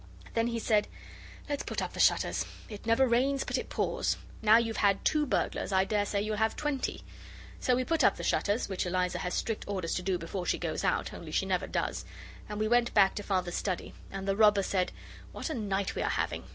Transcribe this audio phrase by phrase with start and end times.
[0.33, 0.87] Then he said,
[1.47, 2.43] 'Let's put up the shutters.
[2.67, 4.17] It never rains but it pours.
[4.41, 7.03] Now you've had two burglars I daresay you'll have twenty.'
[7.59, 10.57] So we put up the shutters, which Eliza has strict orders to do before she
[10.57, 12.03] goes out, only she never does,
[12.49, 14.91] and we went back to Father's study, and the robber said,
[15.33, 16.45] 'What a night we are having!